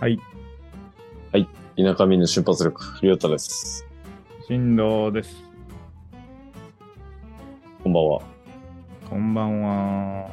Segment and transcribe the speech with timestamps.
[0.00, 0.20] はい。
[1.76, 3.84] 田舎民の瞬発力、りょうたです。
[4.46, 5.42] 振動です。
[7.82, 8.22] こんばんは。
[9.10, 10.28] こんばんは。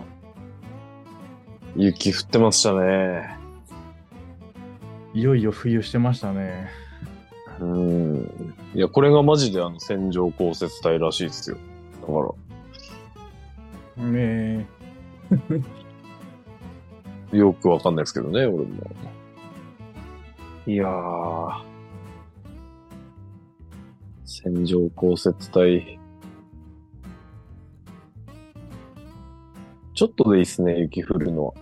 [1.75, 3.41] 雪降ってましたね。
[5.14, 6.70] いよいよ冬してましたね。
[7.60, 8.56] うん。
[8.74, 11.57] いや、これがマジであの線状降雪帯らしいですよ。
[12.01, 12.14] だか
[13.97, 14.68] ら、ね
[17.32, 18.92] よくわかんないですけどね、俺も。
[20.65, 21.62] いやー。
[24.25, 26.00] 線状降雪帯。
[29.93, 31.54] ちょっとでいいっすね、雪降るのは。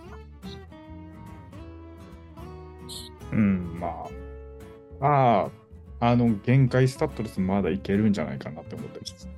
[3.32, 4.06] うん、ま
[5.00, 5.06] あ。
[5.06, 5.50] あ
[6.00, 9.28] あ、あの、限界スタッドレスまだいけるんじゃないかなって思ってます。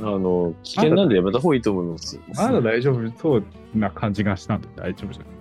[0.00, 2.20] あの、危険なんでやめた方がいいと思います。
[2.34, 5.34] まだ大丈夫そうな感じがしたんで大丈夫じゃない。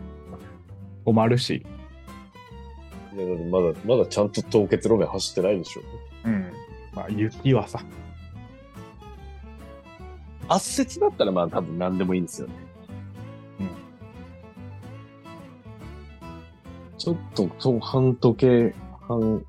[1.05, 1.65] 困るし。
[3.15, 5.81] いや、まだ、まだちゃんと凍結路面走ってないでしょ。
[6.25, 6.51] うん。
[6.93, 7.83] まあ、雪はさ。
[10.47, 12.53] 圧雪だったらまあ多分何でもいいんですよね。
[17.03, 18.73] ちょっと、と半時計、
[19.09, 19.45] 半、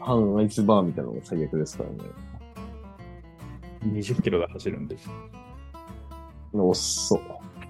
[0.00, 1.96] 半アイスバーンみたいなのが最悪ですからね。
[3.84, 5.08] 20キロで走るんです。
[6.52, 7.18] おっそ。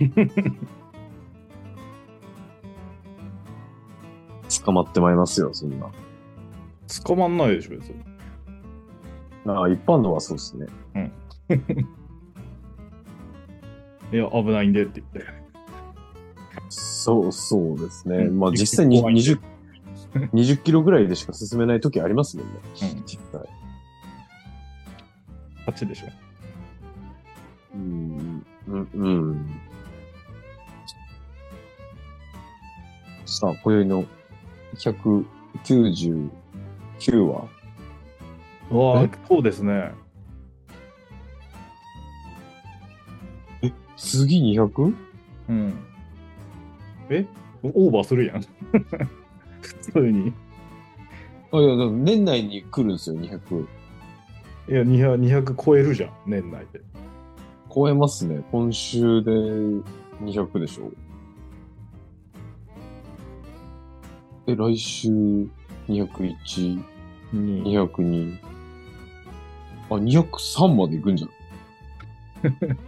[4.64, 5.92] 捕まってまいりますよ、そんな。
[7.04, 8.02] 捕まんないでしょ、別に。
[9.46, 10.66] ああ、一般のはそうですね。
[14.12, 15.37] いや、危ないんでって言って。
[16.98, 18.16] そう、そうですね。
[18.16, 19.40] うんまあ実際に怖いね20、
[20.34, 22.52] 20キロぐらいでしか進めない時ありますもんね。
[22.82, 23.40] うん実際。
[25.66, 26.06] あっちでしょ。
[27.74, 29.46] うん、うん、うん。
[33.26, 34.04] さあ、今宵の
[34.74, 36.30] 199
[37.26, 37.48] 話。
[38.70, 39.92] わあえ、そうですね。
[43.96, 44.94] 次 200?
[45.48, 45.87] うん。
[47.10, 47.26] え？
[47.62, 48.42] オーバーするやん。
[49.60, 50.32] 普通に。
[51.50, 53.62] あ、いや、でも年内に来るんですよ、200。
[54.68, 56.80] いや、200, 200超えるじゃん、年内で。
[57.74, 58.44] 超えますね。
[58.52, 59.30] 今週で
[60.22, 60.90] 200でしょ。
[64.46, 65.08] え、来週
[65.88, 66.82] 201、
[67.32, 68.38] に202。
[69.90, 71.30] あ、203まで行くんじゃん。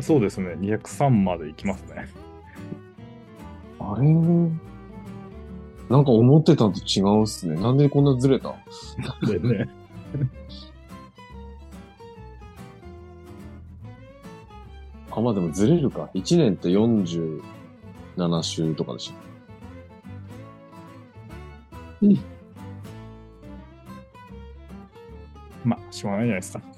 [0.00, 2.08] そうですね、203まで行きますね。
[3.78, 4.08] あれ？
[5.90, 7.56] なんか思ってたのと違うっすね。
[7.60, 8.54] なんでこんなずれた？
[9.26, 9.68] でね。
[15.10, 16.08] あ、まあでもずれるか。
[16.14, 19.14] 1年って47週とかでしょ。
[25.64, 26.71] まあ、しょうがないじゃないですか。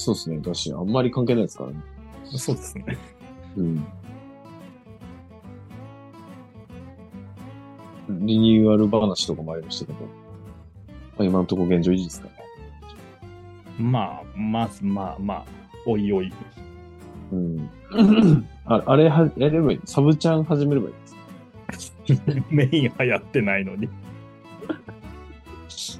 [0.00, 0.38] そうっすね。
[0.38, 1.76] 私、あんまり関係ないですからね。
[2.24, 2.96] そうですね。
[3.56, 3.86] うん。
[8.08, 9.98] リニューアル話とかもありましたけど。
[10.00, 10.06] ま
[11.18, 12.32] あ、今のところ現状維持ですかね。
[13.78, 15.44] まあ、まず、まあまあ、
[15.86, 16.32] おいおい。
[17.32, 17.70] うん。
[18.64, 19.80] ああれは、やればいい。
[19.84, 22.22] サブちゃん始めればいいです。
[22.50, 23.88] メインはやってないのに。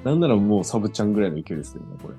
[0.03, 2.15] なんならもうサブちゃんぐらいの勢いですけどね、これ。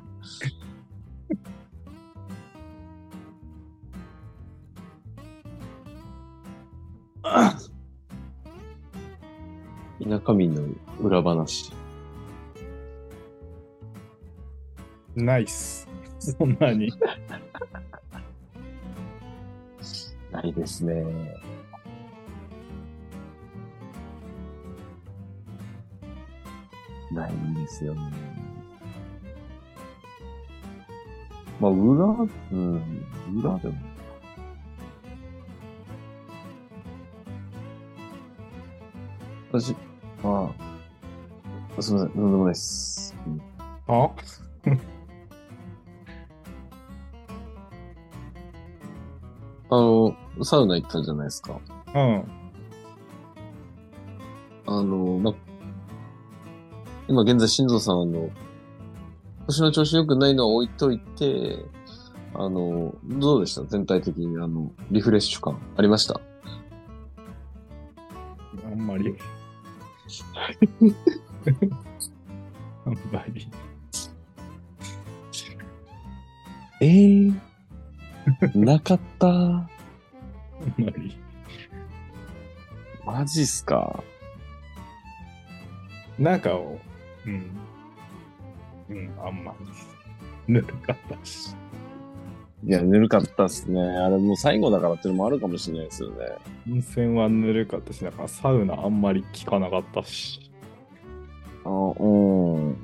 [10.13, 10.63] 田舎民の
[11.01, 11.73] 裏話。
[15.17, 15.89] ナイス。
[16.19, 16.93] そんなに。
[20.31, 21.03] ないですね。
[27.11, 28.13] ないんですよね。
[31.59, 33.93] まあ、裏、うん、裏でも。
[39.53, 39.75] 私、
[40.25, 40.51] あ
[41.79, 43.15] あ、すみません、なんでもないです。
[43.27, 43.43] うん
[43.89, 44.11] あ？
[49.71, 50.15] あの、
[50.45, 51.59] サウナ行ったじゃないですか。
[51.95, 52.25] うん。
[54.67, 55.35] あの、ま、
[57.09, 58.29] 今現在、新藤さん、あの、
[59.47, 61.65] 腰の調子良くないのは置いといて、
[62.35, 63.63] あの、どうでした？
[63.65, 66.21] 全体的に、あの、リフレッシュ感ありました？
[68.65, 69.17] あんまり。
[72.85, 73.49] あんまり。
[76.81, 77.35] えー、
[78.55, 79.29] なかった。
[79.29, 79.67] あん
[80.79, 81.17] まり。
[83.05, 84.03] マジっすか？
[86.19, 86.79] なんかを、
[87.27, 87.51] うん。
[88.91, 89.67] うん、あんまり。
[90.55, 91.55] ぬるかったし。
[92.65, 93.81] いや、ぬるかったっすね。
[93.81, 96.17] あれもう最後だからっていうのもあるかもしれないですよね。
[96.71, 100.51] 温泉はぬるかったし、なんかサウナあんまり効かなかったし。
[101.65, 102.77] あ、うん。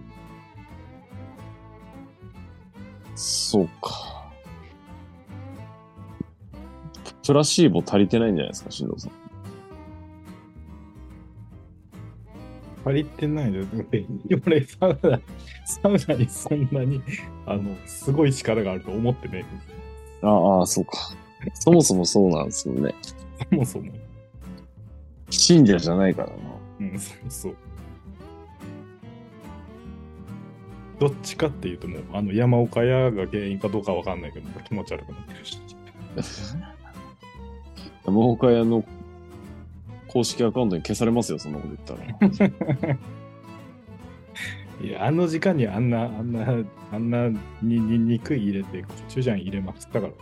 [3.15, 4.31] そうか。
[7.25, 9.28] プラシーボ足りてないんじゃないですか、進藤さん。
[12.89, 14.07] 足りてないので、
[14.47, 15.21] 俺サウナ、
[15.67, 17.03] サウナにそんなに、
[17.45, 19.45] あの、すごい力があると思ってね。
[20.23, 20.93] ああ、そうか。
[21.53, 22.95] そもそもそうなんですよね。
[23.51, 23.93] そもそも。
[25.29, 26.35] 信者じゃないからな。
[26.81, 27.57] うん、そうそう。
[30.99, 35.61] どっちかっていうともう、あの、山岡屋が原因かどうかわかんないけど、気持ち悪くなってるし。
[38.07, 38.83] 山岡屋の
[40.19, 42.97] 公式アカウントに消されますよ、そんなこと言ったら。
[44.83, 47.29] いや、あの時間にあんな、あんな、あんな
[47.63, 50.13] にに肉入れて、コチュジャン入れましたから。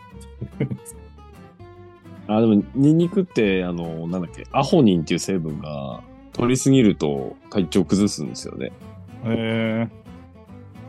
[2.36, 6.02] あ、でも、ニンニクって、あの、なんだっけ、アホニンっていう成分が
[6.34, 8.72] 取りすぎると体調崩すんですよね。
[9.24, 9.88] え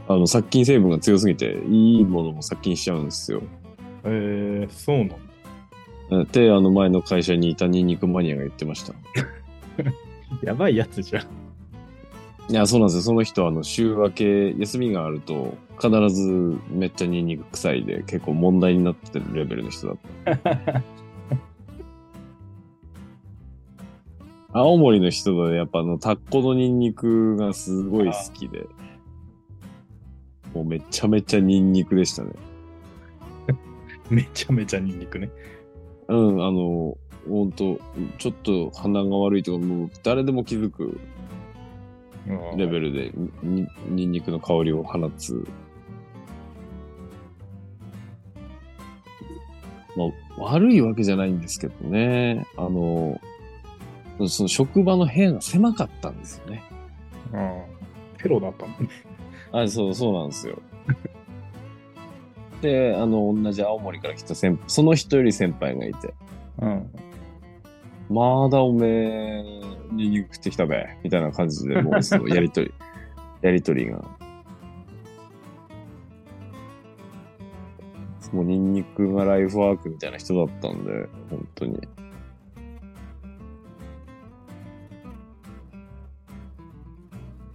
[0.10, 3.39] あの、殺菌成分が強すぎて、いいものも殺菌しちゃうんですよ。
[3.39, 3.44] ー、
[4.03, 5.26] えー、そうなんだ。
[6.31, 8.94] で、あの、前の会社にいたニンニクマニアが言ってました。
[10.42, 11.24] やばいやつじゃん。
[12.50, 13.01] いや、そうなんですよ。
[13.01, 19.98] その人は、あの、週明け、休みがあると、必ずめっちゃニンニク臭いで、結構問題になってるレベルの人だっ
[20.44, 20.81] た。
[24.53, 28.65] 青森の人で、やっぱあの、タッコのニンニクがすごい好きで、
[30.53, 32.31] もうめちゃめちゃニンニクでしたね。
[34.10, 35.30] めちゃめちゃニンニクね。
[36.07, 37.80] うん、あの、ほんと、
[38.18, 41.00] ちょっと鼻が悪いとか、もう誰でも気づく
[42.56, 43.12] レベルで
[43.44, 45.45] にニンニクの香りを放つ。
[49.95, 52.45] まあ、悪いわけじゃないんですけどね。
[52.56, 53.19] あの、
[54.27, 56.63] その職場の部屋が狭かったんですよね。
[57.33, 57.63] うん。
[58.18, 58.89] テロだったもんね。
[59.51, 60.60] あ、そう、そうなんですよ。
[62.62, 66.13] で、あの、同じ青森から来た先輩、その人より先輩がいて、
[66.59, 66.92] うん。
[68.09, 69.44] まだおめえ、
[69.92, 72.74] ニンニク食ってきたべ、みたいな感じで、もう、そのやりとり、
[73.42, 74.04] やりとりが。
[78.33, 81.80] もうニンニクがライフワークみたいな人だったんで、本当に。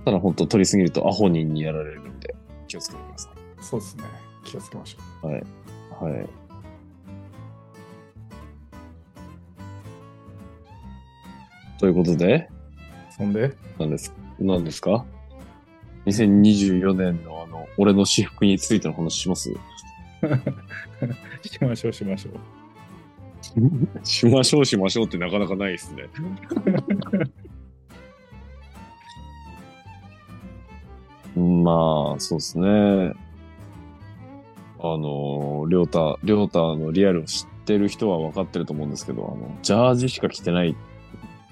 [0.04, 2.34] ただ本当取りすぎるとアホニンにやられるんで、
[2.66, 4.31] 気をつけてくださそうですね。
[4.44, 5.32] 気をつけましょい。
[5.32, 5.44] はい。
[6.00, 6.28] はい。
[11.78, 12.48] ということで、
[13.10, 13.12] う。
[13.16, 15.04] そんで、何です、何ですか
[16.06, 19.52] ?2024 年のあの、俺の私服についての話します？
[21.42, 22.34] しましょう、しましょう。
[24.04, 26.08] しましょうしましょうってなかなかないですね。
[31.40, 33.14] まあ、そうですね。
[34.84, 40.74] あの、りょうた、りょうたのリアルを知ってる人は分かってると思うんですけど、あの、ジャージしか着てない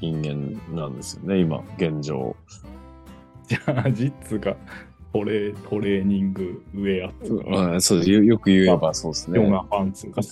[0.01, 2.35] 人間なんですよね、今、現状。
[3.47, 4.57] じゃあ、実が
[5.13, 9.41] トレトレーニングウェアとか、はい、そうですよよく言えばそうですね。
[9.41, 10.23] ヨガパンツが。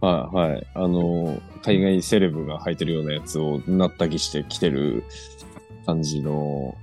[0.00, 0.66] はい、はい。
[0.74, 5.04] あの、海外セレブが履いてるようなやつをなったきして着てる
[5.86, 6.76] 感じの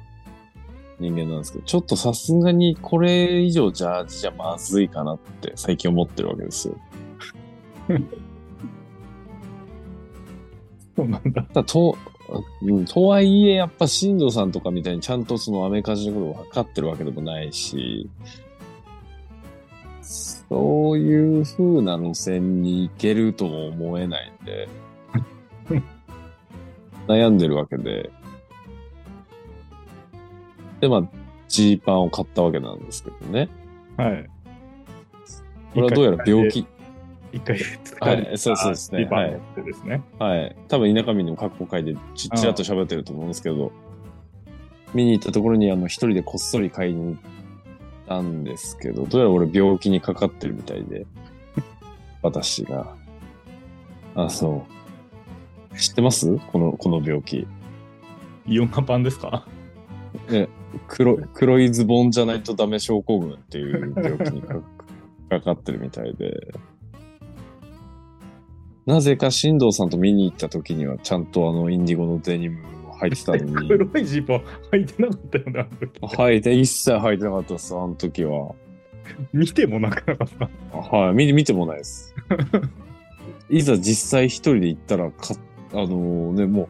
[1.02, 6.76] 人間なんですけど、ちょっとさすがにこれ以上ジャージじゃまずいかなって最近思ってるわけですよ。
[10.96, 11.42] そうなんだ。
[11.44, 11.98] ただと、
[12.62, 18.10] うん、とはいえ、やっぱ新藤さんとかみたいにちゃんとそのアメカジのことを分かってるわけでもないし、
[20.02, 24.70] そういう風な路線に行けるとも思えないんで、
[27.08, 28.12] 悩んでるわけで、
[30.82, 31.04] で、まあ、
[31.48, 33.50] ジーパンを買ったわけなんですけどね。
[33.98, 34.30] はい。
[35.74, 36.66] これはどうやら病気、
[37.32, 39.06] 一回使はえい、そうそうですね。
[39.06, 39.56] はいリバン持っ。
[39.56, 40.04] てですね。
[40.20, 40.56] はい。
[40.68, 43.72] 多分田舎民の過去回でちちらっと喋ってると思うんですけど、
[44.94, 47.18] 見に行ったところにあの一人でこっそり買いに行っ
[48.08, 51.06] たんですけど、どうやら俺病気にかかってるみたいで、
[52.22, 52.96] 私が。
[54.16, 54.66] あ、そ
[55.74, 55.78] う。
[55.78, 56.38] 知ってます？
[56.52, 57.48] この、この病気。
[58.46, 59.46] イオンカパンですか？
[60.30, 60.50] え、
[60.88, 64.62] 黒、黒いズボンじゃないとダメ症候群っていう病気にか
[65.30, 66.54] かかってるみたいで。
[68.86, 73.68] なぜか新藤さんと見に行った時にはちゃんとあのインディゴのデニムを履いてたのに。
[73.70, 76.16] 黒いジーパン履いてなかったよね、あの時。
[76.18, 78.56] 履いて、一切履いてなかったです、あの時は。
[79.34, 80.78] 見てもなかなかった。
[80.78, 82.16] はい、見て、見てもないです。
[83.50, 85.36] いざ実際一人で行ったら、か、
[85.74, 86.68] あのね、もう、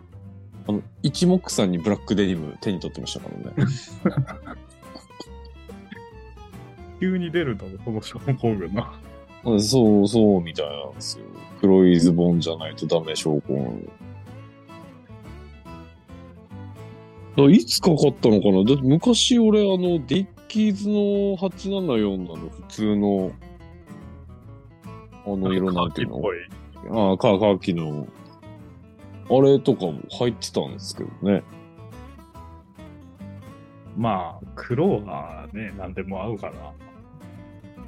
[0.71, 3.71] あの、一目散にブラックデニム手に取ってましたからね。
[7.01, 8.93] 急に出るんだもん、この症候群な。
[9.43, 11.25] あそう、そうみたいなんですよ。
[11.59, 13.73] 黒いズボンじゃないとダメ証拠。
[17.35, 18.63] だいつかかったのかな？
[18.63, 20.95] だって昔俺あの、ディッキーズの
[21.37, 23.31] 874なの普通の、
[25.25, 26.21] あの色なんていうの？
[27.09, 28.05] ああ、カーカーキの、
[29.31, 31.43] あれとかも入ってたんですけどね。
[33.97, 36.73] まあ、黒はね、何でも合うかな。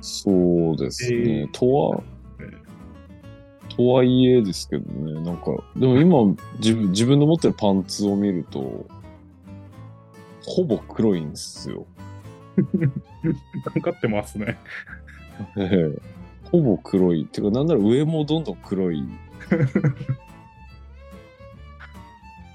[0.02, 1.42] そうですね。
[1.42, 2.04] えーとは
[2.40, 5.22] え、とはいえですけどね。
[5.22, 5.46] なんか、
[5.76, 8.86] でも今自分、自分の持ってるパンツを見ると、
[10.46, 11.86] ほぼ黒いんですよ。
[13.66, 14.58] かかってますね。
[15.58, 16.02] ええ
[16.52, 17.26] ほぼ黒い。
[17.26, 19.04] てか、なんなら上もどんどん黒い。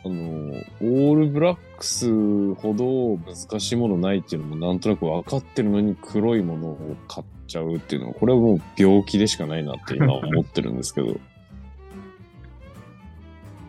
[0.08, 11.18] あの、オールブラックスほど難しいものないっていうのもなんとなく分かってるのに黒いものを買っちゃうっていうのは、これはもう病気でしかないなって今思ってるんですけど。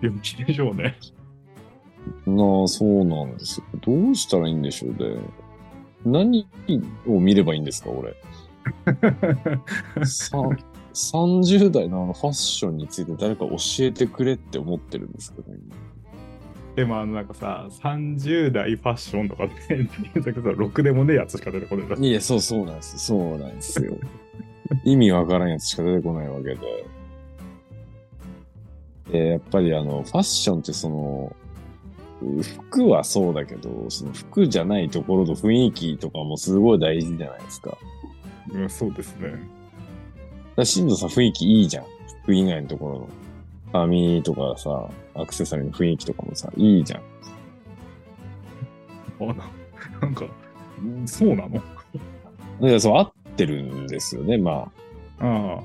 [0.02, 0.96] 病気でしょうね。
[2.26, 3.66] なあ、そうなんですよ。
[3.82, 5.20] どうしたらいいんでしょうね。
[6.06, 6.48] 何
[7.06, 8.16] を見ればいいんですか、俺。
[10.06, 10.38] さ
[10.94, 15.58] 30代のあのファッションについて誰か教えてくれって思ってるんですけど、今
[16.80, 22.10] でもあのなんかさ、30代ファッションとかって、検索さ、ろくでもねえやつしか出てこないい。
[22.10, 22.98] いや、そうそうなんです。
[23.00, 23.98] そうなんですよ。
[24.86, 26.86] 意味わからんやつしか出てこないわけで。
[29.12, 31.36] でやっぱりあの、ファッションってその、
[32.62, 37.78] 服はそうだけど、その服じゃないところの雰囲気とかもすごい大事じゃないですか。
[38.54, 39.34] うん、そうですね。
[40.56, 41.86] ら、新藤さん雰囲気いいじゃん。
[42.24, 43.10] 服以外のところの。
[43.72, 47.02] 髪とかさ、アクセサリーの雰囲気とかもさ、いいじゃん。
[49.30, 49.34] あな
[50.02, 50.26] なんか、
[50.82, 51.62] うんそうなの？
[52.68, 54.72] いや、そう、合ってるんですよね、ま
[55.20, 55.26] あ。
[55.26, 55.62] ああ。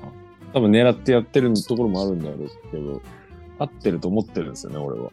[0.53, 3.01] 多分狙ってやってるところもあるんだろうけど、
[3.59, 5.11] 合ってると思ってるんですよね、俺は。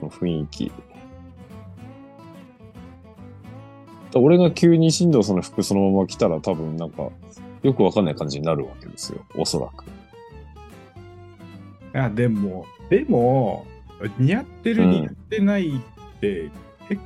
[0.00, 0.72] この雰囲気。
[4.12, 7.10] だ俺が急に新藤さんの服そのまま着たら多分なんか、
[7.62, 9.84] よくわかんない感じになるわけですよ、おそらく。
[11.94, 13.66] あ、でも、でも、
[14.18, 15.72] 似合ってる、うん似合ってないっ
[16.20, 16.50] て、
[16.88, 16.98] け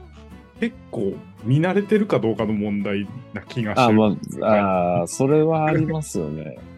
[0.60, 3.94] 結構見慣れてるかどうかの問題な気がしてあ、る。
[3.94, 6.58] まあ、あーそれはありますよね。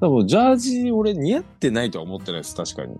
[0.00, 2.94] 多分、ジャージ俺似合ってないとは思ってないです、確かに。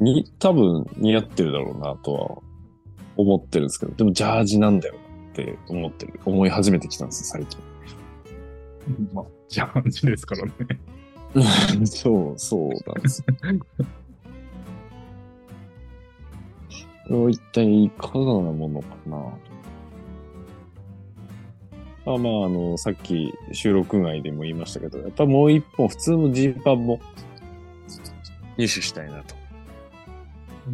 [0.00, 0.04] うん。
[0.04, 2.38] に、多分似合ってるだろうなとは
[3.16, 6.20] 思ってるんですけど、でもジャージなんだよなって思ってる。
[6.24, 7.60] 思い始めてきたんです、最近。
[9.12, 10.52] まあ、ジャージですからね。
[11.84, 13.22] そう、そうなんです。
[17.08, 19.16] これは一体いかがなものかな？
[22.06, 27.00] まあまあ、あの、さっき収録外でも言いましたけど、やっぱもう一本普通のジーパンも
[28.56, 29.34] 入手したいなと。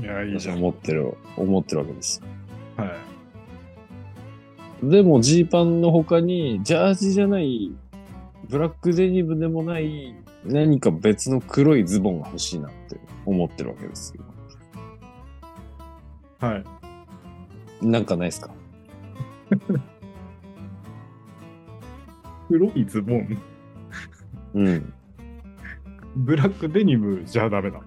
[0.00, 0.58] いや、いいじゃん。
[0.58, 2.22] 思ってる、思ってるわけです。
[2.76, 2.86] は
[4.82, 4.90] い。
[4.90, 7.72] でもジーパンの他に、ジャージじゃない、
[8.48, 10.14] ブラックデニムでもない、
[10.44, 14.24] 何か別の黒いズボンが欲しいなって思ってるわけですよ。
[16.40, 16.64] はい。
[17.86, 18.50] なんかないですか？
[22.48, 23.38] 黒いズボン？
[24.54, 24.92] うん。
[26.16, 27.80] ブラックデニムじゃダメだ。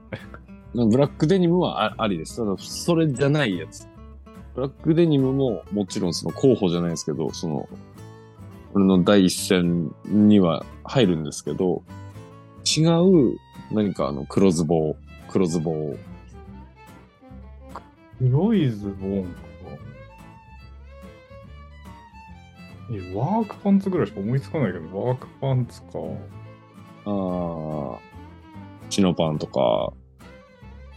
[0.74, 2.38] ブラックデニムはあありです。
[2.38, 3.88] ただ、それじゃないやつ。
[4.56, 7.70] ブラックデニムももちろんその候補じゃないですけど、その、
[8.74, 11.84] 俺の第一線には入るんですけど、
[12.75, 13.38] 違う
[13.72, 14.96] 何かあの黒ズボン、
[15.29, 15.96] 黒ズボンを
[18.20, 19.29] 黒いズボンか。
[22.91, 25.88] え、ワークパンツぐらいしか思いつかないけど、ワークパンツか。
[27.05, 28.00] ああ、
[28.89, 29.91] チノパンとか、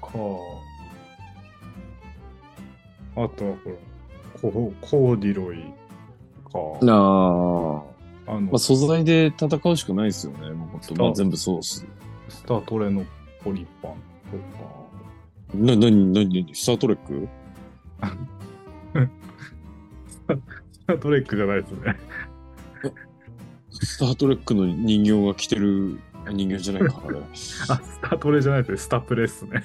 [0.01, 0.19] か。
[3.17, 3.75] あとはこれ、
[4.41, 5.65] ココーディロイ
[6.45, 6.59] か。
[6.83, 7.68] ああ、
[8.29, 10.51] あの、まあ、素材で戦うしかないですよね。
[10.51, 11.87] もう本当、まあ、全部ソース。
[12.29, 13.05] スタートレの
[13.43, 13.93] ポリパン
[14.31, 14.69] とか、
[15.55, 17.27] な、なに、なに、スタートレック？
[20.73, 21.97] スタートレックじゃないですね。
[23.71, 27.19] スタートレックの人形が着てるあ人形じゃないか、あれ。
[27.19, 27.67] あ、ス
[28.03, 28.79] タートレじゃないですね。
[28.79, 29.65] スタプレっすね。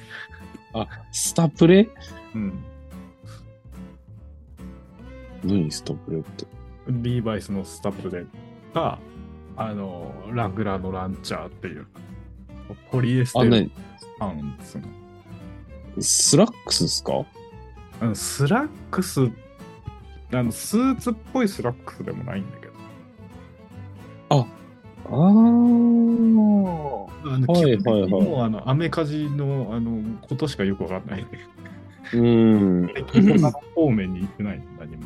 [0.74, 1.89] あ、スタプレ？
[2.34, 2.63] うん。
[5.43, 6.46] 何スタプレって？
[6.88, 8.25] リーバイスのスタプレ
[8.74, 9.00] か、
[9.56, 11.86] あの、ラングラーのランチャーっていう、
[12.92, 13.72] ポリエスあ、テル
[14.20, 14.84] パンツの。
[16.00, 17.24] スラックスっすか？
[18.01, 19.30] あのスラックス、
[20.32, 22.74] あのスーツっぽいスラックスでもないんだけど。
[24.30, 24.46] ああ。
[25.06, 27.08] あの
[27.48, 31.25] はいはいはいもうあの、アメカジの、あの、ことしかよくわかんない。
[32.13, 32.88] うん。
[32.88, 35.03] 他の方面に行ってない、何も。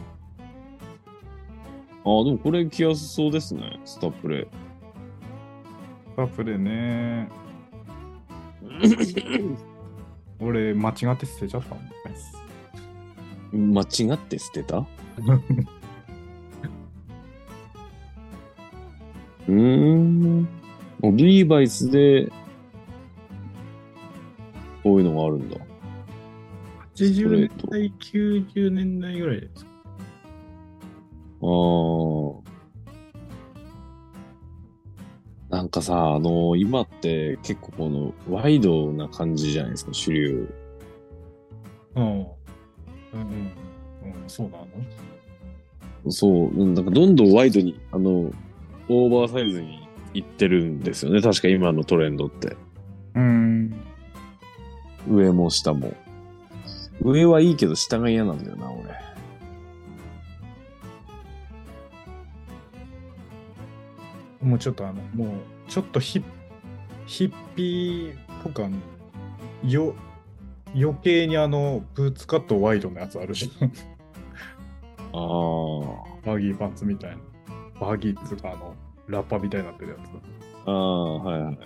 [2.10, 4.48] あ、でもこれ着やすそうですね、スタプレ。
[6.14, 7.28] スタプレね。
[10.40, 12.38] 俺、間違って捨てちゃったもんです。
[13.52, 14.78] 間違って捨てた？
[19.48, 20.42] うーん。
[21.00, 22.32] もうリーバイスで、
[24.84, 25.58] こういうのがあるんだ。
[26.96, 29.72] 80年代、90年代ぐらいですか。
[31.42, 31.97] あー。
[35.78, 40.54] かさ、あの今って結構このワイドな感じじゃないですか、主流。
[41.96, 42.04] うん。
[42.04, 42.24] うんうん。
[42.24, 44.68] うん、そうなの？
[46.12, 48.32] そう、うんなんかどんどんワイドに、あの、
[48.90, 51.22] オーバーサイズにいってるんですよね。
[51.22, 52.56] 確か今のトレンドって。
[53.16, 53.74] うん。
[55.10, 55.94] 上も下も。
[57.02, 58.90] 上はいいけど下が嫌なんだよな、俺。
[64.42, 65.30] もうちょっとあの、もう、
[65.68, 66.24] ちょっとヒッ
[67.06, 68.70] ヒッピーとか、
[69.64, 69.96] よ、
[70.76, 73.72] 余計にあの、ブーツカットワイドのやつあるじゃん。
[75.14, 75.20] あ
[76.24, 76.32] あ。
[76.34, 77.18] バギーパンツみたいな。
[77.80, 78.76] バギーっつうか、あの、
[79.08, 80.00] ラッパみたいになってるやつ。
[80.66, 81.60] ああ、はいはい。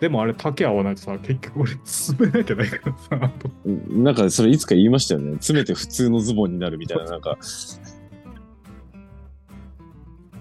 [0.00, 3.30] でもあれ、丈合わないとさ、結局俺、詰めなきゃないからさ、
[3.88, 5.34] なんかそれいつか言いましたよね。
[5.34, 7.38] 詰めて普通のズボンになるみたいな、なんか。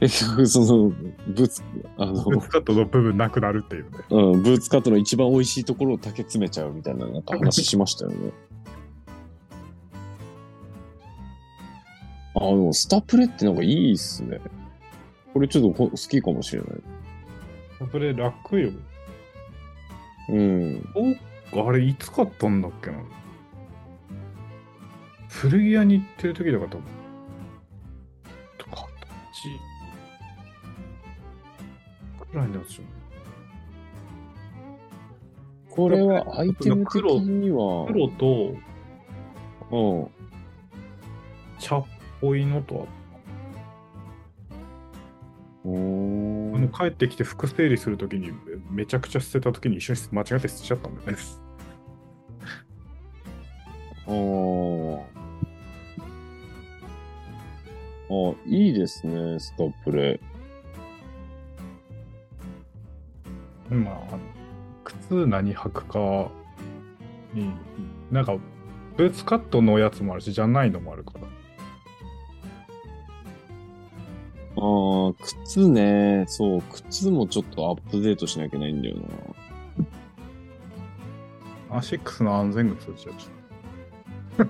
[0.01, 1.61] 結 局その、ブーツ、
[1.97, 3.89] あの、ブーツカットの部分なくなるっていうね。
[4.09, 8.31] うん、ブーツカットの一番美味しいところを竹詰めちゃうみたいな、なんか話しましたよね。
[12.33, 14.39] あ、でもスタプレってなんかいいっすね。
[15.33, 17.87] これちょっとこ好きかもしれない。
[17.91, 18.71] これ楽よ。
[20.29, 20.83] うん。
[21.53, 22.97] おあれ、いつ買ったんだっけな。
[25.29, 26.83] 古着屋に行ってる時だから多分。
[28.57, 29.70] 形。
[32.31, 32.91] くらいのやつじゃない
[35.69, 38.55] これはアイテム的には、黒と
[39.71, 40.07] うん。
[41.59, 41.85] 茶っ
[42.19, 42.87] ぽいのと
[45.63, 48.31] おあの帰ってきて服整理するときに
[48.69, 51.17] めちゃくちゃ捨てたときに一緒に間違って捨てちゃったんだよね。
[54.07, 55.01] あー
[58.11, 60.19] あ、いいですね、スタプレ。
[63.75, 64.19] まあ、あの
[64.83, 66.29] 靴何履くか
[67.33, 67.51] に、
[68.11, 68.35] なんか、
[68.97, 71.27] ブーツカットのやつもあるし、じゃないのもあるから。
[74.57, 75.13] ああ、
[75.45, 76.25] 靴ね。
[76.27, 79.03] そう、靴もちょっとアップデートしなきゃいけないんだよな。
[81.77, 83.11] アシックスの安全靴じゃ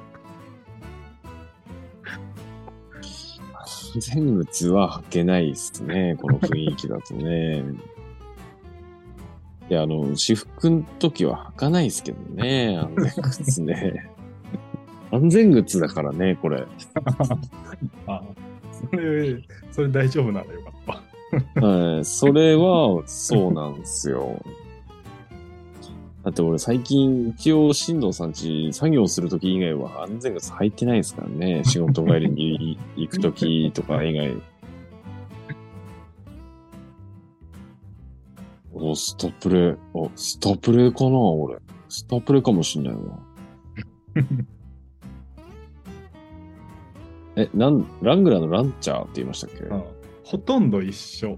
[4.00, 7.64] 全靴は履けないっすね、この雰囲気だとね。
[9.72, 14.10] いや、あの、私服の時は履かないですけどね、安全靴ね。
[15.12, 16.66] 安全靴だからね、これ。
[18.06, 18.22] あ
[18.70, 21.02] それ、それ大丈夫ならよかっ
[21.56, 21.66] た。
[21.66, 24.44] はい、それは、そうなんですよ。
[26.26, 31.64] だって俺最近、一応、新藤さんち作業するとき以外は安全靴履いてないですからね。
[31.64, 34.36] 仕事帰りに行くときとか以外。
[38.92, 39.76] お、スタプレ。
[39.94, 41.58] お、スタプレかな俺。
[41.90, 43.02] スタプレかもしんないな。
[47.44, 49.64] え、なん、ラングラーのランチャーって言いましたっけ、
[50.24, 51.38] ほとんど一緒。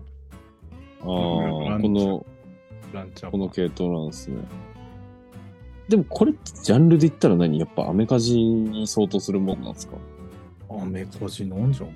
[1.02, 2.26] あー、ランチャーこの、
[2.94, 4.38] ランチャーこの系統なんですね。
[5.88, 7.60] でもこれってジャンルで言ったら何？
[7.60, 9.98] やっぱアメカジに相当するもんなんですか？
[10.70, 11.90] アメカジなんじゃん。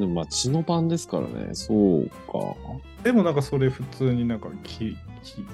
[0.00, 1.50] でもまあ、血の版ですからね。
[1.52, 2.54] そうか。
[3.04, 5.44] でもなんかそれ普通になんかき、き、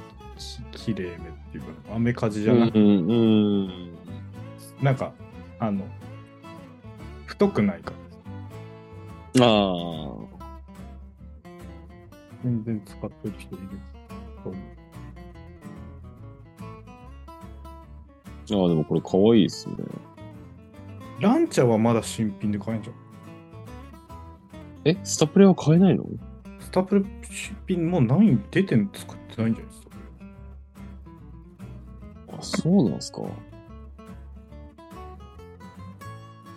[0.72, 1.18] き、きれいめっ
[1.52, 3.14] ていうか、アメカジじゃなくて、うん、う
[3.66, 3.90] ん。
[4.80, 5.12] なんか、
[5.58, 5.84] あの、
[7.26, 7.92] 太くないか
[9.34, 9.44] ら。
[9.44, 10.16] ああ。
[12.44, 13.68] 全然使ってる人いる
[14.44, 14.62] と思う。
[18.62, 19.74] ああ、でもこれ可愛いですね。
[21.18, 22.94] ランチャーはまだ新品で買えんじゃん。
[24.84, 26.04] え、スタプレは買えないの？
[26.70, 29.90] スタプレ新品もうない出てん作ってないんじゃないですか？
[32.38, 33.22] あ、そうなんですか？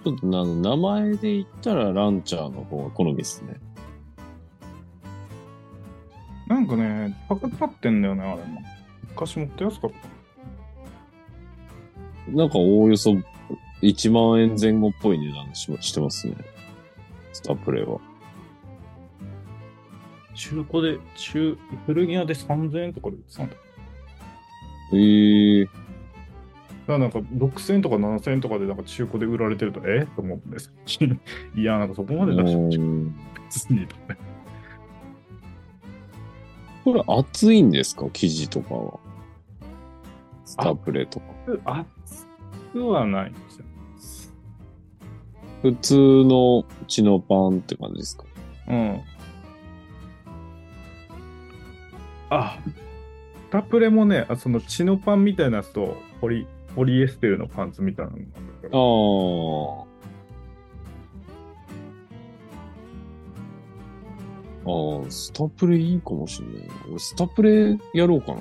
[0.04, 3.56] ちょっとな名前で言ったらランチャーの方が好みですね。
[6.48, 8.62] なんかね、高くなってんだよね、あれも。
[9.10, 9.92] 昔もっと安かっ
[12.28, 12.32] た。
[12.32, 13.18] なんかおおよそ
[13.82, 16.36] 1万円前後っぽい値段ししてますね。
[17.32, 18.00] スタプレは。
[20.34, 23.56] 中古で、中、古着屋で3000円とかで売ってたんだ
[24.96, 25.74] えだか
[26.88, 30.06] らなんか6000円とか7000円とかでなんか中古で売られてると、え？
[30.16, 30.74] と思うんです。
[31.56, 33.88] いや、なんかそこまで出してほしい。
[36.84, 38.08] これ厚いんですか？
[38.12, 39.00] 生地とかは。
[40.44, 41.26] スタプレとか。
[41.66, 42.28] 熱
[42.74, 43.66] くはないんですよ。
[45.62, 48.26] 普通の血のパンって感じですか？
[48.68, 49.02] うん。
[52.30, 52.60] あ、
[53.52, 59.94] タプレもね、あその血のパンみたいなやつとポリ、ポリエステルのパンツみたいなのがあるからああ。
[64.66, 66.74] ああ、スタプレいいかもしんないな。
[66.90, 68.40] 俺、スタプレやろうかな。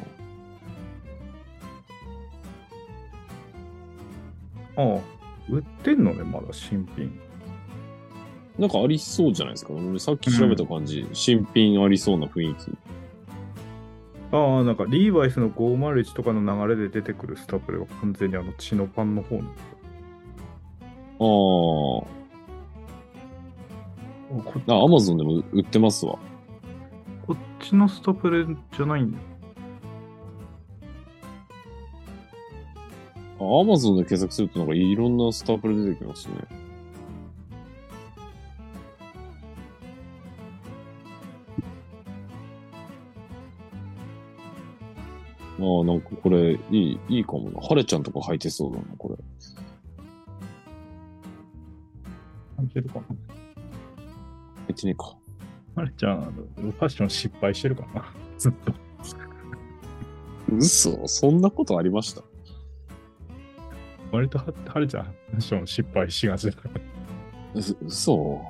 [4.76, 5.00] ああ、
[5.50, 7.12] 売ってんのね、まだ新品。
[8.58, 9.72] なんかありそうじゃないですか。
[9.72, 12.78] 俺さっき調べた感じ、新品ありそうな雰囲気。
[14.32, 19.42] ああ、なんかリーバイスの501とかの流れで出てくるスタプレは完全にあの血のパンの方に。
[19.42, 19.44] あ
[21.18, 22.06] こ
[24.66, 24.72] あ。
[24.72, 26.18] あ、アマゾンでも売ってますわ。
[27.26, 29.24] こっちのスタプレじゃないんだよ。
[33.38, 36.61] アマゾンで検索するとなんかいろんなスタプレ出てきますね。
[45.64, 47.60] ああ、なんかこれ、いい、いいかもな。
[47.60, 49.16] ハレちゃんとか履いてそうだな、これ。
[52.56, 53.02] 感じるかな。
[54.68, 55.16] 履いてねえか。
[55.76, 58.12] あれじゃあ、あのファッション失敗してるかな。
[58.38, 58.72] ずっと。
[60.54, 62.22] 嘘そんなことありました？
[64.10, 66.80] 割とは、はるちゃん、ファッション失敗しがちだから。
[67.54, 68.42] う嘘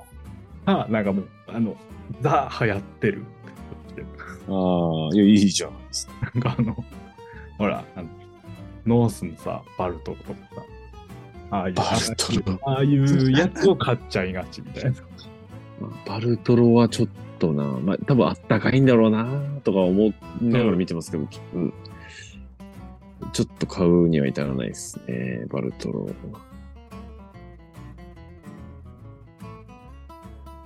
[0.65, 1.75] あ、なんかもう、あの、
[2.21, 3.23] ザ流行ってる
[4.49, 6.13] ああ、いや、いいじゃないですか。
[6.35, 6.83] なんかあの、
[7.57, 8.09] ほら、あの
[8.85, 10.63] ノースのさ、バルトルとかさ、
[11.51, 12.59] ああいう、バルトロ。
[12.65, 14.91] ああいうやつを買っちゃいがちみたいな。
[15.81, 17.07] まあバルトロはちょっ
[17.39, 19.27] とな、まあ、多分あったかいんだろうな、
[19.63, 21.73] とか思いながら見てますけど、うん
[23.31, 26.09] ちょっと買うには至らないですね、バルトロ。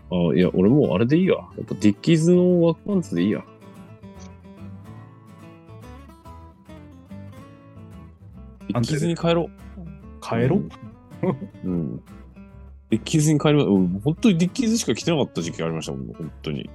[0.09, 1.35] あ、いや、俺もうあれでいいや。
[1.35, 3.43] やっぱディッキーズのワークパンツでいいや。
[8.67, 9.49] ディッキーズに帰ろ
[10.21, 10.69] 帰ろう？
[11.63, 11.97] うん。
[12.89, 16.69] ディッキーズに帰りま、うん、本当にディッキーズしか着てなかった時期ありましたもん、本当に。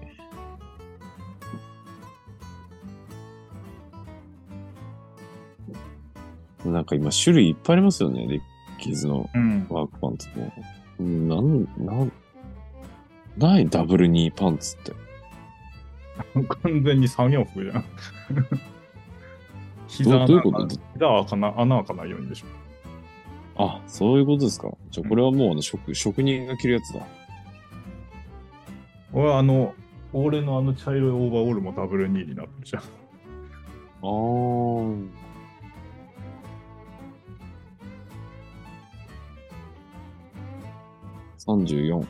[6.65, 8.43] なんか今種類いっぱいありますよね、ディッ
[8.79, 9.67] キーズのうん。
[9.69, 10.53] ワークパンツも。
[11.01, 12.13] うん、なん、なん、
[13.37, 13.69] ない？
[13.69, 14.93] ダブルニーパンツって。
[16.63, 17.85] 完全に作業服じゃん。
[19.99, 20.77] ど膝うどういうこと？
[20.95, 22.47] 膝は開かな穴開かないようにでしょ。
[23.57, 24.71] あ、そういうことですか。
[24.91, 27.07] じゃあこれはもうあの職、職人が着るやつだ。
[29.13, 29.75] 俺はあの、
[30.15, 32.83] 俺のあの茶色いオーバーオールもダブル2になってるじゃん。
[32.83, 35.09] あー。
[41.47, 42.07] 34。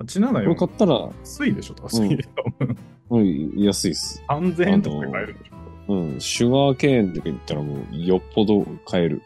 [0.00, 2.14] 874これ買ったら、安いでしょ、確かに。
[2.14, 2.76] うん、
[3.10, 4.22] 安いっす。
[4.28, 5.94] 3000円とかで買えるでしょ。
[5.94, 9.22] うん、シュガーケーンとか言ったらもう、よっぽど買える。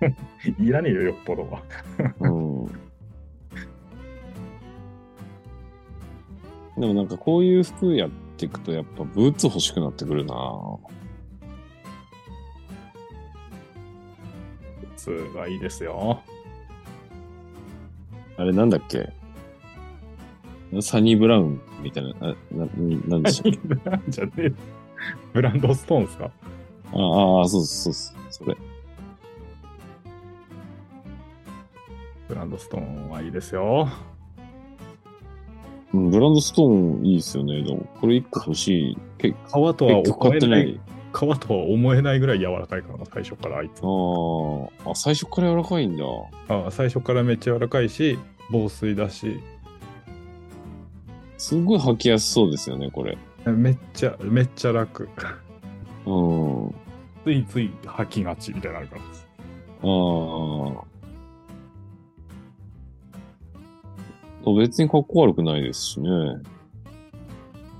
[0.58, 1.62] いらねえよ、よっぽどは。
[2.20, 2.66] うん。
[6.78, 10.80] でもなんかこういう服やっていくとやっぱブーツ欲しくなってくるな普
[14.96, 16.20] 通がいいですよ。
[18.36, 19.12] あれなんだっけ？
[20.80, 22.66] サニーブラウンみたいな、あな、
[23.08, 23.58] なんでしたっけ？
[23.64, 24.52] ブランじゃねえ。
[25.32, 26.24] ブランドストーンですか？
[26.24, 28.56] ああ、そうそうそう、それ。
[32.28, 33.88] ブランドストーンはいいですよ。
[35.92, 37.62] うん、ブランドストーンいいですよね。
[37.62, 38.98] でも、これ一個欲しい。
[39.18, 40.36] け革とは思えな。
[40.36, 40.80] ってないい。
[41.12, 43.80] 革とは思えないぐらい柔らかいからな、最初からあいつ。
[43.80, 46.04] あーあ、最初から柔らかいんだ。
[46.48, 48.16] あ最初からめっちゃ柔らかいし、
[48.52, 49.40] 防水だし、
[51.40, 53.16] すごい履きやすそうですよね、これ。
[53.46, 55.08] めっちゃ、めっちゃ楽。
[56.04, 56.68] うん。
[56.68, 56.70] あ
[57.24, 59.02] ついつい履きがちみたいなのあるから。
[64.44, 64.54] あ。
[64.54, 66.10] 別に格好悪くないですしね。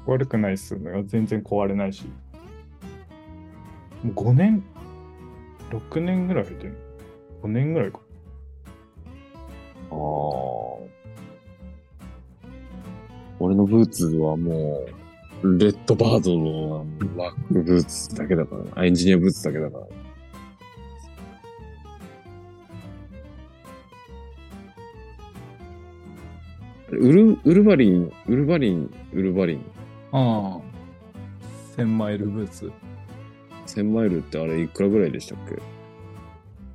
[0.07, 1.03] 悪くないっすよね。
[1.05, 2.07] 全然壊れないし。
[4.03, 4.65] もう5年、
[5.69, 6.79] 6年ぐらい履いてる。
[7.43, 8.01] 5年ぐらいか。
[9.91, 11.00] ああ。
[13.41, 14.87] 俺のブーツはも
[15.43, 18.85] う、レッドバードのワークブーツだけだからな。
[18.85, 19.87] エンジニアブーツだけだから。
[26.93, 29.65] ウル、ウルバリン、ウルバリン、ウルバリン。
[30.13, 30.61] ああ。
[31.79, 32.71] 1000マイルブーツ。
[33.67, 35.80] 1000マイルってあれいくらぐらいでしたっけ？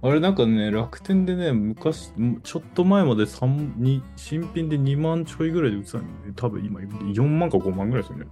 [0.07, 2.11] あれなんかね、楽天でね、昔、
[2.43, 8.27] ちょっと前まで3に新品で2万ちょいぐらいで売ってたんで、多分今4万か5万ぐらいですよね。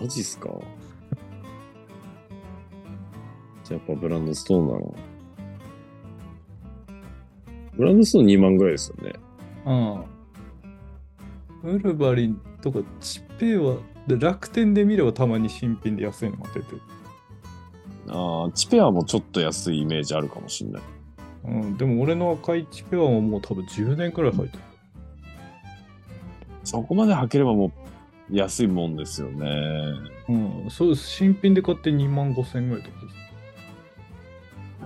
[0.00, 0.48] マジっすか？
[3.62, 4.80] じゃあやっぱブランドストーンだな。
[7.76, 9.12] ブランドストーン2万ぐらいですよね。
[9.66, 11.68] ああ。
[11.68, 13.76] ウルバリンとかチペは、
[14.06, 16.80] で楽天で見ればたまに新品で安いのが出てる。
[18.08, 20.82] ああ、チペアもちょっと安いイメージあるかもしんない。
[21.44, 24.62] うん、でも俺の赤いチペアはもう多分10年くらい入ってる。
[26.64, 27.66] そこまで履ければも
[28.30, 29.94] う安いもんですよね。
[30.28, 30.32] う
[30.66, 31.08] ん、そうです。
[31.08, 33.16] 新品で買って2万5千ぐらいとかです。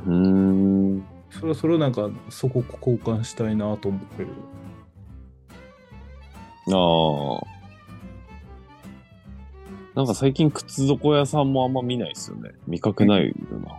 [0.06, 1.02] うーん。
[1.30, 4.28] それはそれはなんかそこ交換したいなと思ってる。
[6.72, 7.59] ああ。
[9.94, 12.50] なんか最近靴底屋さんもあんま見ないですよね。
[12.66, 13.78] 見かけないよな。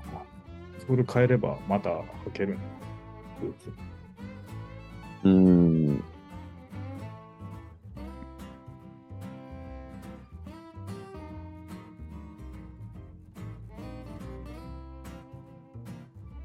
[0.86, 2.58] それ変えればまた履ける。
[5.24, 6.04] うーん。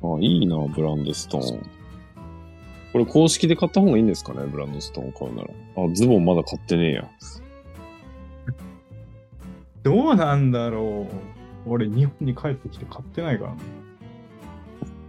[0.02, 1.70] あ、いいな、ブランドストーン。
[2.92, 5.50] これ公式で買った方がいいんですかね、ブランドストーン買うなら。
[5.76, 7.11] あ、ズボンまだ買ってねえや。
[9.96, 11.09] どうなんだろ
[11.66, 11.70] う。
[11.70, 13.59] 俺日本に帰ってきて買ってないからね。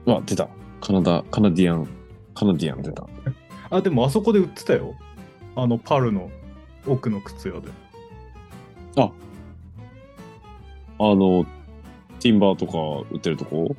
[0.05, 0.47] うわ、出た。
[0.79, 1.87] カナダ、カナディアン、
[2.33, 3.05] カナディアン出た。
[3.69, 4.95] あ、でもあそこで売ってたよ。
[5.57, 6.29] あのパルの
[6.87, 7.69] 奥の靴屋で。
[10.99, 11.45] あの、
[12.19, 13.75] ティンバーとか売ってるとこ？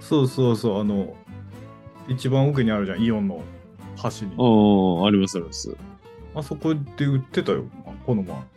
[0.00, 1.14] そうそうそう、あの、
[2.08, 3.42] 一番奥にあるじゃん、イオンの
[3.96, 4.34] 端に。
[4.34, 5.76] うん、ありますあります。
[6.34, 7.64] あそこで売ってたよ、
[8.04, 8.55] この前。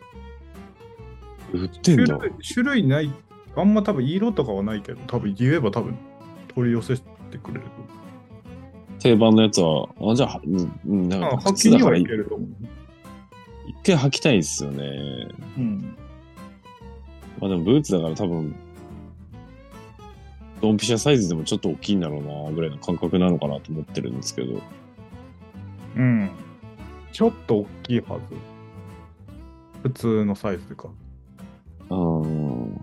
[1.52, 2.16] 売ってんだ。
[2.16, 3.12] 種類種類ない、
[3.56, 5.96] あんま多分色とかはないけど、多分言えば多分
[6.54, 7.62] 取り寄せてくれる
[8.98, 12.48] 定番のやつは、あ、じゃあ、うん、うん、なんか履きにはいけると思う。
[13.82, 15.28] 回履きたいですよね。
[15.56, 15.96] うん。
[17.40, 18.54] まあでもブーツだから多分、
[20.60, 24.60] ドンピシャサイズでもちょっと大きいんだろうな、ぐらいの感覚なのかなと思ってるんですけど。
[25.96, 26.30] うん。
[27.12, 28.22] ちょっと大きいはず。
[29.82, 30.88] 普通のサイズでか。
[31.90, 31.98] うん。
[31.98, 32.80] も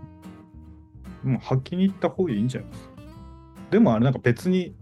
[1.24, 2.90] う履きに行った方がいいんじゃないですか。
[3.70, 4.74] でもあれなんか別に、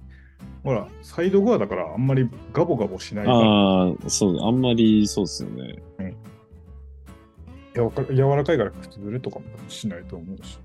[0.63, 5.83] ほら、サイドゴアだからあんまりガボガボしないから、ああ、そう、あんまりそうですよね。
[7.75, 10.59] 柔らか柔らかいから靴ずれとかもしないと思うし。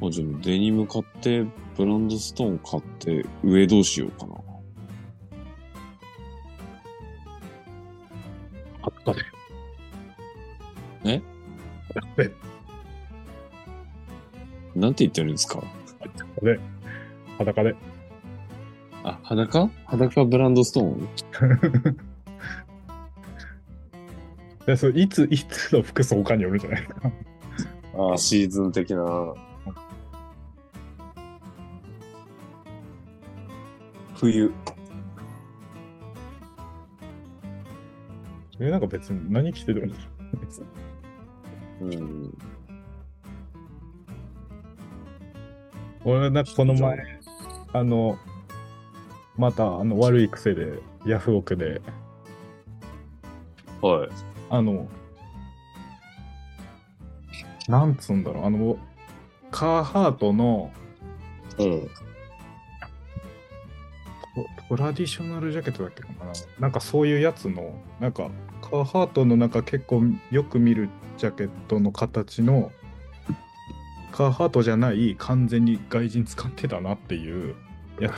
[0.00, 4.34] もうじゃあデニム買って、ブランドストーン買って、上どうしようかな。
[12.16, 12.30] で、
[14.74, 15.62] なんて言ってるんですか？
[16.42, 16.58] で、
[17.38, 17.74] 裸で。
[19.04, 19.68] あ、裸？
[19.86, 21.96] 裸ブランドストーン？
[24.66, 26.80] でそれいつ、いつの服装かによるじゃない？
[26.82, 27.12] ですか。
[27.98, 29.34] ああ、シーズン的な。
[34.16, 34.52] 冬。
[38.58, 39.98] え、なんか別に何着てるんだう
[41.86, 42.38] ん。
[46.04, 47.20] 俺、なんかこの前、
[47.72, 48.18] あの、
[49.36, 51.80] またあの悪い癖で、ヤフオクで、
[53.80, 54.08] はい。
[54.50, 54.88] あの、
[57.68, 58.78] なんつうんだろう、あの、
[59.50, 60.72] カーハートの
[61.58, 61.88] うん。
[64.68, 68.30] トトラディショナルジャケットだっけかななんかそういうやつの、なんか
[68.68, 70.02] カーハートの中結構
[70.32, 72.72] よく見るジャケットの形の、
[74.10, 77.54] カーハートじゃない完全に外人使ってたなっていう
[78.00, 78.10] や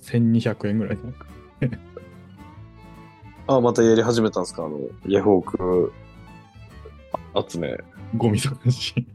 [0.00, 0.10] つ。
[0.12, 0.98] 1200円ぐらい。
[3.46, 4.64] あ、またやり始めたんですか？
[4.64, 5.92] あの、ヤフオク
[7.46, 7.76] 集め。
[8.16, 9.06] ゴミ探し。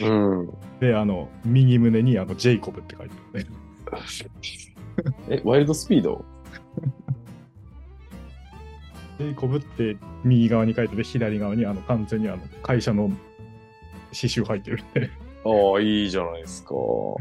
[0.00, 0.50] うん。
[0.80, 3.50] で、あの、右胸にあのジェイコブって書いてあるね。
[5.28, 6.24] え、ワイルドスピード？
[9.18, 15.10] ジェイコブって右側に書いてて、左側にあの完全にあの会社の刺繍入ってるんで。
[15.44, 16.74] ああ、いいじゃないですか。
[16.74, 17.20] も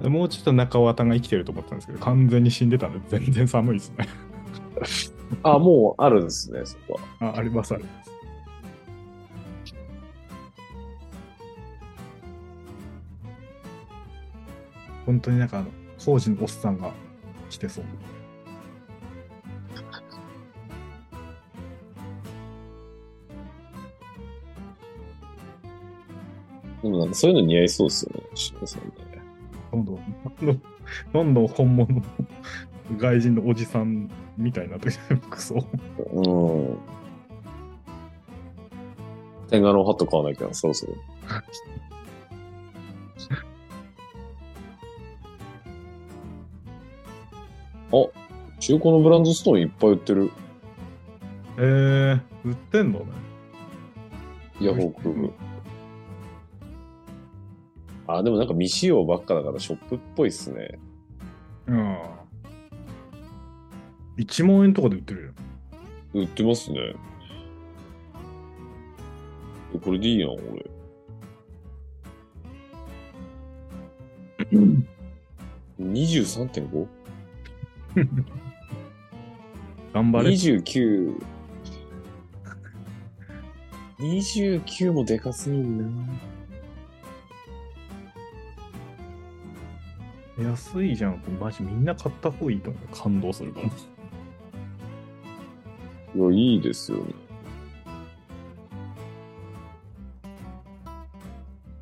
[0.00, 4.08] うちょっと中綿が生きてると思ったんですけど、完全に死んでたんで、全然寒いですね。
[5.42, 7.34] あ、もうあるんですね、そこは。
[7.34, 8.10] あ、あります、あります。
[15.04, 16.92] 本当になんかあの、当時のおっさんが
[17.50, 17.84] 来てそう。
[26.98, 28.92] なんかそういうの似合いそうですよね、しのさんね。
[29.72, 30.62] どんどん、どんどん
[31.12, 32.02] どんどん本物の
[32.96, 35.56] 外人のおじさんみたいな時服装。
[36.12, 36.78] うん。
[39.48, 40.94] 天下のハット買わなきゃ、そろそろ。
[47.90, 50.30] あ、中古のブランドストーンいっぱい売ってる。
[51.56, 53.06] えー、売ってんのね。
[54.60, 55.32] ヤフオク。
[58.08, 60.78] あ、でもなんか未使用ばっかだからショップっぽいっすね。
[61.66, 61.98] うん。
[64.16, 65.34] 1万円とかで売ってる
[66.14, 66.94] 売ってますね。
[69.74, 70.38] えこれでいいやん、俺。
[75.78, 78.26] 23.5?29 じゃん。
[79.92, 80.30] 頑張れ。
[80.30, 81.22] 29。
[83.98, 85.84] 29もでかすぎんな。
[90.38, 91.20] 安いじゃん。
[91.40, 92.96] マジみんな買った方がいいと思う。
[92.96, 93.66] 感動するから。
[93.66, 93.70] い
[96.18, 97.14] や、いいですよね。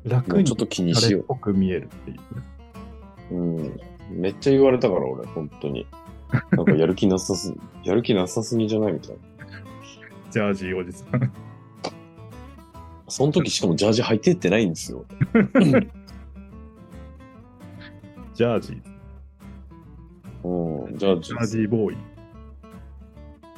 [0.05, 3.35] 楽にちょっと気にしよあれっぽく見えるっていう。
[3.35, 3.35] う。
[3.35, 3.79] うん。
[4.09, 5.85] めっちゃ言われたから、俺、本当に。
[6.51, 9.17] なんかやる気なさす、 やる気なさすぎじゃないみたいな。
[10.31, 11.31] ジャージーおじさん。
[13.07, 15.05] その時しかもジャージ履いてってないんですよ。
[18.37, 20.47] ジャージー。
[20.47, 20.95] うん。
[20.95, 21.97] ジャージジャージーボーイ。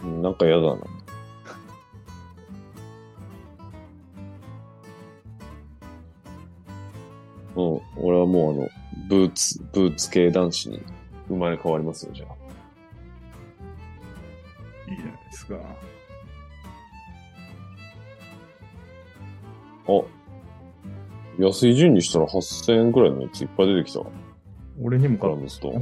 [0.05, 0.73] うんなんか嫌だな。
[7.57, 7.81] うん。
[7.97, 8.69] 俺はもうあの、
[9.09, 10.81] ブーツ、ブーツ系男子に
[11.27, 12.29] 生まれ変わりますよ、じゃあ。
[14.89, 15.55] いいじゃないですか。
[19.89, 20.01] あ、
[21.37, 24.28] 安い順にしたら8000円くらいのやついっぱい出てきた。
[24.81, 25.81] 俺にもカ買っラムスト。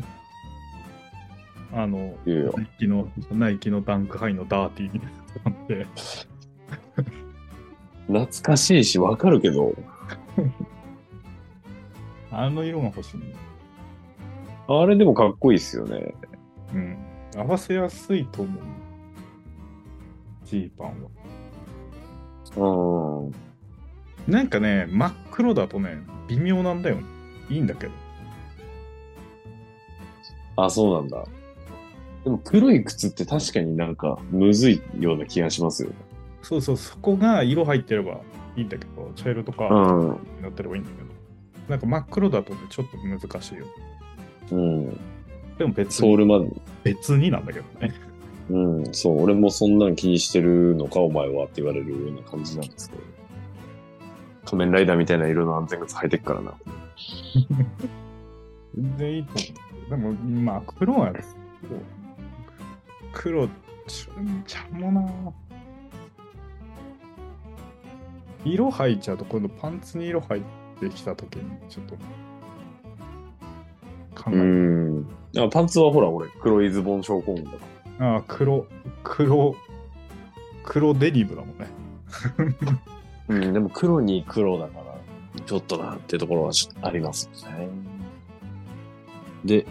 [1.74, 5.88] あの、いやいや、ナイキの、ナイキのダンクハイのダーティーに使って、
[8.08, 9.76] 懐かしいし、わかるけど、
[12.32, 13.38] あの色が欲しいんだ
[14.70, 16.14] あれでもかっこいいっすよね。
[16.74, 16.98] うん。
[17.36, 18.64] 合わせやすいと思う。
[20.46, 21.04] ジーパン
[22.58, 23.28] は。
[23.28, 24.32] うん。
[24.32, 26.98] なんかね、真っ黒だとね、微妙なんだよ。
[27.50, 28.07] いいんだけど。
[30.58, 31.24] あ、そうなんだ。
[32.24, 35.96] でも黒い靴って確かになんかむずいような気がしますよね。
[36.42, 38.20] そうそう、そこが色入ってれば
[38.58, 40.10] いいんだけど、茶色とかうん。
[40.38, 41.08] になってればいいんだけど。
[41.70, 43.66] なんか真っ黒だとね、ちょっと難しいよ。
[44.52, 45.00] うん。
[45.58, 47.94] でも別に、ソウルマン、別になんだけどね。
[48.50, 48.58] う
[48.90, 53.04] ん、そう、俺もそんなん気にしてるのか、お前はって言われるような感じなんですけど。
[54.46, 56.54] 仮面ライダーみたいな色の安全靴履いてっからな。
[58.78, 59.42] 全然いいと思
[59.88, 59.90] う。
[59.90, 61.12] でも、まあ、黒は、
[63.12, 63.48] 黒、
[63.88, 65.34] ちゃもな。
[68.46, 70.42] 色入っちゃうと、今度パンツに色入っ
[70.80, 71.96] てきたときに、ちょっと、
[74.24, 74.44] 考えうる。
[74.44, 75.08] ん。
[75.38, 77.58] あパンツはほら、俺、黒いズボン症候群だか
[78.00, 78.14] ら。
[78.14, 78.68] ああ、黒、
[79.04, 79.56] 黒、
[80.64, 81.68] 黒デニムだもんね。
[83.30, 87.68] うん、でも黒に黒だから、ちょっとなってところはちょっとありますね。
[89.48, 89.66] で、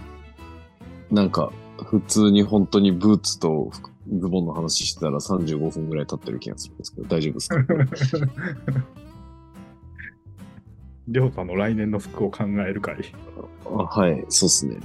[1.10, 1.52] なんか、
[1.84, 3.70] 普通に本当にブーツと
[4.08, 8.26] ズボンの話してたら35分ぐらい経ってる気がするんですけど、大丈夫ですか？
[11.08, 12.96] りょうたの来年の服を考える会。
[13.66, 14.78] あはい、そうっすね。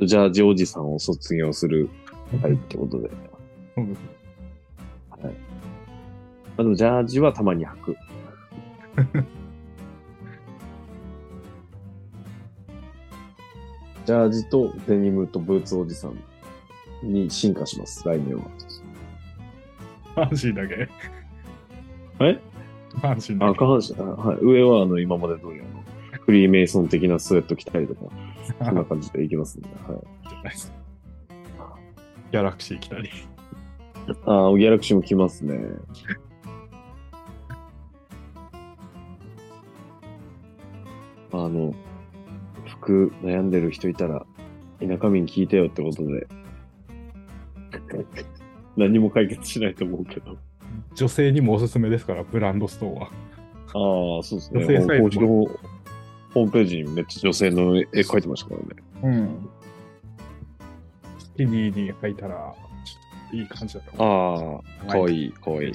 [0.00, 1.88] じゃあ、ジョージさんを卒業する
[2.42, 3.10] 会ってことで。
[3.78, 3.96] うん
[6.58, 7.96] あの、ジャージはたまに履く。
[14.04, 16.18] ジャージとデニムとブーツおじさん
[17.02, 18.42] に進化します、来年は。
[20.14, 20.88] 阪神だけ？
[22.20, 22.40] え？
[23.02, 23.58] あ、阪神だけ？
[23.58, 24.38] 下半身、あはい。
[24.42, 28.10] 上はあの、今まで通りあの、フリーメイソン的なスウェット着たりとか、
[28.64, 29.68] そんな感じでいきますんで。
[29.68, 30.02] はい。
[30.28, 30.72] じゃないです
[32.30, 33.10] ギャラクシー来たり。
[34.26, 35.60] ああ、ギャラクシーも着ますね。
[41.34, 41.74] あの、
[42.82, 44.26] 服悩んでる人いたら、
[44.80, 46.26] 田舎民聞いてよってことで。
[48.76, 50.36] 何も解決しないと思うけど。
[50.94, 53.06] 女性にもおすすめですから、ブランドストアは。
[53.06, 54.64] ああ、そうですね。
[54.64, 55.48] 女性サイズも
[56.34, 58.56] ホームページにめっちゃ女性の絵描いてましたか
[59.02, 59.18] らね。
[59.18, 59.48] うん。
[61.18, 62.54] スキニーに履いたら、
[63.32, 64.62] いい感じだと思う。
[64.84, 65.72] ああ、かわいい、かわいい。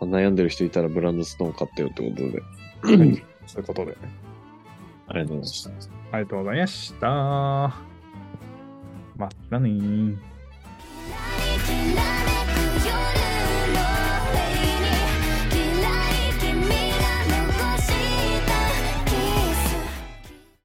[0.00, 2.42] 悩んでる人いたらブランドストーン買ってよってことで。
[3.46, 3.96] そういうことで。
[5.06, 5.92] ありがとうございました。
[6.12, 7.06] ありがとうございました。
[9.16, 10.16] またね.